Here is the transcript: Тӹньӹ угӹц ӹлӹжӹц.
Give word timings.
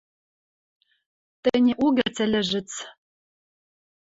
Тӹньӹ 1.43 1.73
угӹц 1.85 2.15
ӹлӹжӹц. 2.25 2.71